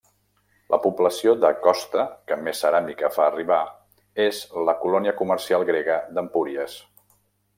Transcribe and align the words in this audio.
La 0.73 0.77
població 0.85 1.33
de 1.41 1.51
costa 1.65 2.05
que 2.31 2.37
més 2.47 2.61
ceràmica 2.65 3.11
fa 3.17 3.27
arribar 3.27 3.59
és 4.25 4.41
la 4.69 4.77
colònia 4.85 5.15
comercial 5.21 5.69
grega 5.73 6.01
d’Empúries. 6.17 6.81